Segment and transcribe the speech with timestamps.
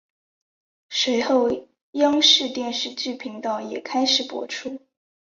[0.89, 1.47] 随后
[1.91, 4.79] 央视电视剧频道也开始播出。